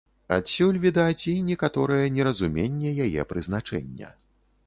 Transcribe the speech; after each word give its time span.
Адсюль, 0.35 0.79
відаць, 0.85 1.23
і 1.31 1.33
некаторае 1.49 2.05
неразуменне 2.17 2.95
яе 3.09 3.29
прызначэння. 3.35 4.13